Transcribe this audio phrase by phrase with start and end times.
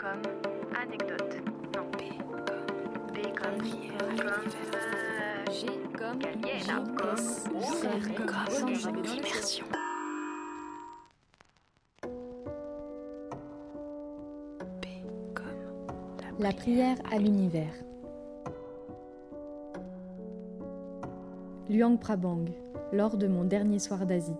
[0.00, 0.22] comme
[0.74, 1.36] anecdote.
[1.76, 1.90] Non.
[1.92, 2.64] P comme
[3.12, 5.66] B comme prière comme G
[5.98, 6.66] comme comme R
[8.26, 9.66] comme comme immersion.
[14.80, 14.88] P
[15.34, 17.74] comme La prière à l'univers.
[21.68, 22.46] Luang Prabang,
[22.92, 24.32] lors de mon dernier soir d'Asie.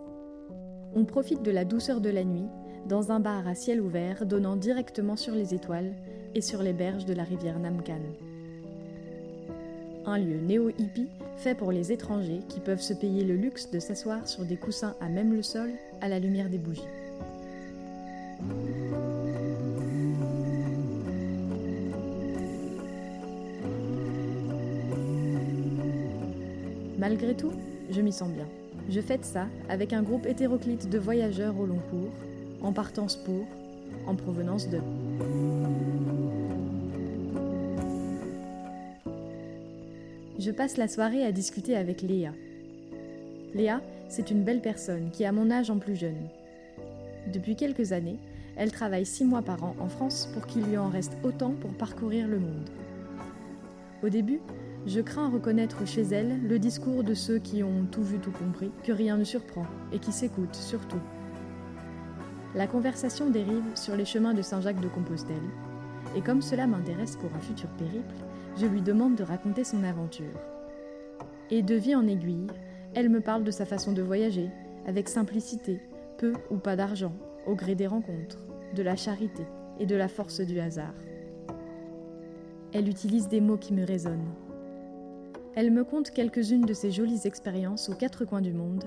[0.95, 2.49] On profite de la douceur de la nuit
[2.89, 5.93] dans un bar à ciel ouvert donnant directement sur les étoiles
[6.35, 8.01] et sur les berges de la rivière Namkan.
[10.07, 14.27] Un lieu néo-hippie fait pour les étrangers qui peuvent se payer le luxe de s'asseoir
[14.27, 16.83] sur des coussins à même le sol à la lumière des bougies.
[26.99, 27.53] Malgré tout,
[27.91, 28.47] je m'y sens bien.
[28.89, 32.13] Je fête ça avec un groupe hétéroclite de voyageurs au long cours,
[32.63, 33.47] en partance pour,
[34.07, 34.81] en provenance de.
[40.39, 42.33] Je passe la soirée à discuter avec Léa.
[43.55, 46.29] Léa, c'est une belle personne qui a mon âge en plus jeune.
[47.33, 48.17] Depuis quelques années,
[48.57, 51.73] elle travaille six mois par an en France pour qu'il lui en reste autant pour
[51.73, 52.71] parcourir le monde.
[54.03, 54.41] Au début,
[54.87, 58.71] je crains reconnaître chez elle le discours de ceux qui ont tout vu, tout compris,
[58.83, 61.01] que rien ne surprend et qui s'écoutent surtout.
[62.55, 65.37] La conversation dérive sur les chemins de Saint-Jacques de Compostelle,
[66.17, 68.15] et comme cela m'intéresse pour un futur périple,
[68.57, 70.41] je lui demande de raconter son aventure.
[71.51, 72.49] Et de vie en aiguille,
[72.95, 74.51] elle me parle de sa façon de voyager,
[74.87, 75.81] avec simplicité,
[76.19, 77.13] peu ou pas d'argent,
[77.47, 78.39] au gré des rencontres,
[78.75, 79.45] de la charité
[79.79, 80.95] et de la force du hasard.
[82.73, 84.35] Elle utilise des mots qui me résonnent.
[85.55, 88.85] Elle me conte quelques-unes de ses jolies expériences aux quatre coins du monde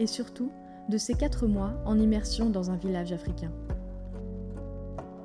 [0.00, 0.50] et surtout
[0.88, 3.50] de ses quatre mois en immersion dans un village africain.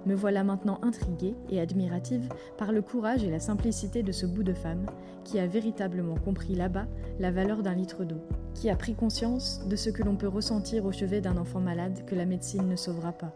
[0.06, 4.44] Me voilà maintenant intriguée et admirative par le courage et la simplicité de ce bout
[4.44, 4.86] de femme
[5.24, 6.88] qui a véritablement compris là-bas
[7.20, 8.22] la valeur d'un litre d'eau,
[8.54, 12.06] qui a pris conscience de ce que l'on peut ressentir au chevet d'un enfant malade
[12.06, 13.34] que la médecine ne sauvera pas.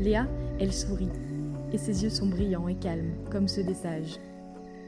[0.00, 0.26] Léa,
[0.58, 1.08] elle sourit,
[1.72, 4.18] et ses yeux sont brillants et calmes, comme ceux des sages.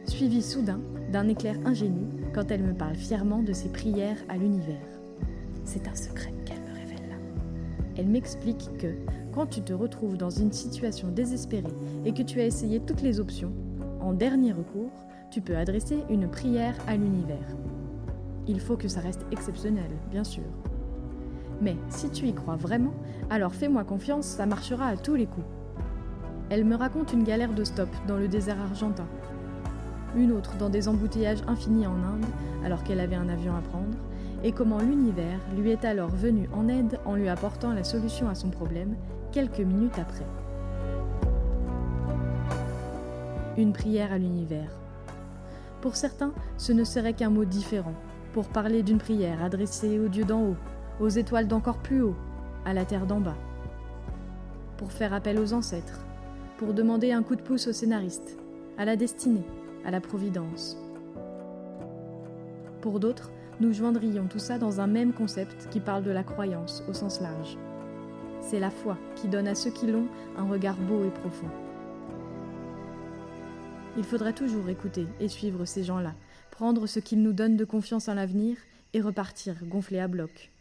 [0.08, 0.80] Suivi soudain
[1.12, 4.74] d'un éclair ingénu quand elle me parle fièrement de ses prières à l'univers.
[5.64, 7.18] C'est un secret qu'elle me révèle.
[7.94, 8.94] Elle m'explique que,
[9.32, 11.74] quand tu te retrouves dans une situation désespérée
[12.06, 13.52] et que tu as essayé toutes les options,
[14.00, 14.90] en dernier recours,
[15.30, 17.54] tu peux adresser une prière à l'univers.
[18.46, 20.44] Il faut que ça reste exceptionnel, bien sûr.
[21.60, 22.94] Mais si tu y crois vraiment,
[23.28, 25.46] alors fais-moi confiance, ça marchera à tous les coups.
[26.48, 29.06] Elle me raconte une galère de stop dans le désert argentin,
[30.16, 32.26] une autre dans des embouteillages infinis en Inde
[32.64, 33.96] alors qu'elle avait un avion à prendre,
[34.44, 38.34] et comment l'univers lui est alors venu en aide en lui apportant la solution à
[38.34, 38.94] son problème
[39.32, 40.26] quelques minutes après.
[43.56, 44.70] Une prière à l'univers.
[45.80, 47.94] Pour certains, ce ne serait qu'un mot différent,
[48.32, 50.56] pour parler d'une prière adressée aux dieux d'en haut,
[51.00, 52.16] aux étoiles d'encore plus haut,
[52.64, 53.36] à la terre d'en bas.
[54.76, 56.04] Pour faire appel aux ancêtres,
[56.56, 58.38] pour demander un coup de pouce au scénariste,
[58.76, 59.46] à la destinée,
[59.84, 60.76] à la providence.
[62.80, 66.82] Pour d'autres, nous joindrions tout ça dans un même concept qui parle de la croyance
[66.88, 67.58] au sens large.
[68.40, 70.06] C'est la foi qui donne à ceux qui l'ont
[70.36, 71.48] un regard beau et profond.
[73.96, 76.14] Il faudra toujours écouter et suivre ces gens-là,
[76.52, 78.56] prendre ce qu'ils nous donnent de confiance en l'avenir
[78.94, 80.52] et repartir gonflé à bloc.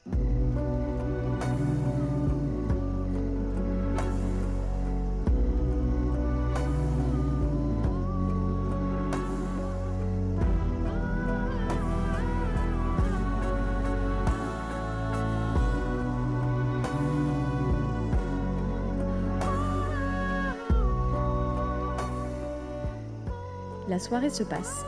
[23.88, 24.84] La soirée se passe,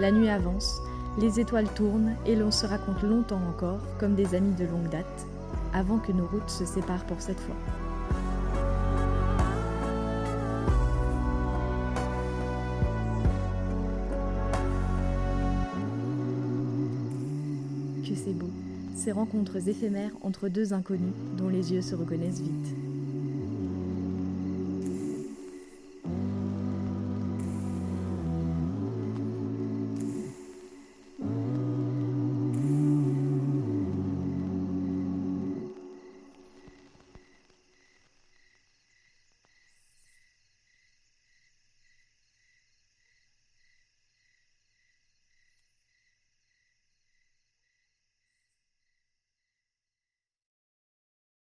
[0.00, 0.82] la nuit avance,
[1.16, 5.26] les étoiles tournent et l'on se raconte longtemps encore, comme des amis de longue date,
[5.72, 7.54] avant que nos routes se séparent pour cette fois.
[18.04, 18.50] Que c'est beau,
[18.96, 22.91] ces rencontres éphémères entre deux inconnus dont les yeux se reconnaissent vite.